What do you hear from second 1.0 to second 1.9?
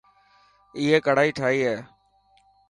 ڪڙائي ٺاهي هي.